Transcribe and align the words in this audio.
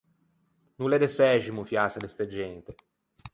No 0.77 0.87
l’é 0.89 0.97
de 1.03 1.09
sæximo 1.17 1.67
fiâse 1.69 1.99
de 2.01 2.09
ste 2.13 2.25
gente. 2.37 2.71